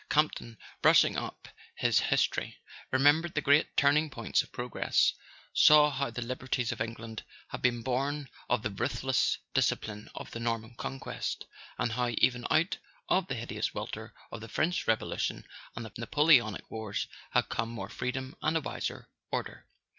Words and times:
Campton, 0.09 0.57
brushing 0.81 1.15
up 1.15 1.47
his 1.75 1.99
his¬ 2.01 2.31
tory, 2.31 2.57
remembered 2.89 3.35
the 3.35 3.41
great 3.41 3.77
turning 3.77 4.09
points 4.09 4.41
of 4.41 4.51
progress, 4.51 5.13
saw 5.53 5.91
how 5.91 6.09
the 6.09 6.23
liberties 6.23 6.71
of 6.71 6.81
England 6.81 7.21
had 7.49 7.61
been 7.61 7.83
born 7.83 8.27
of 8.49 8.63
the 8.63 8.71
ruthless 8.71 9.37
discipline 9.53 10.09
of 10.15 10.31
the 10.31 10.39
Norman 10.39 10.73
conquest, 10.73 11.45
and 11.77 11.91
how 11.91 12.09
even 12.17 12.47
out 12.49 12.77
of 13.09 13.27
the 13.27 13.35
hideous 13.35 13.75
welter 13.75 14.15
of 14.31 14.41
the 14.41 14.49
French 14.49 14.87
Revolu¬ 14.87 15.19
tion 15.19 15.45
and 15.75 15.85
the 15.85 15.91
Napoleonic 15.99 16.71
wars 16.71 17.05
had 17.29 17.49
come 17.49 17.69
more 17.69 17.89
freedom 17.89 18.35
and 18.41 18.57
a 18.57 18.61
wiser 18.61 19.07
order. 19.29 19.67